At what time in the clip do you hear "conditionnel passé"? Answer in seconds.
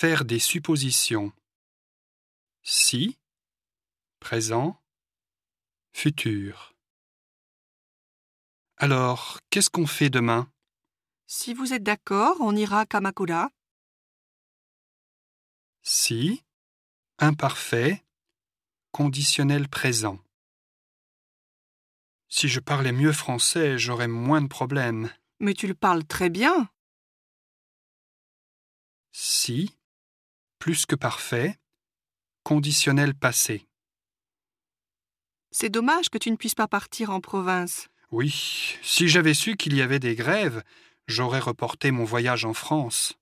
32.42-33.66